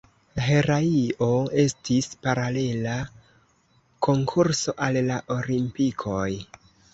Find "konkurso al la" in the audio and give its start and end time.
4.09-5.21